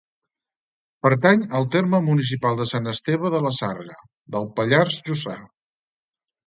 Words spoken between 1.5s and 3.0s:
al terme municipal de Sant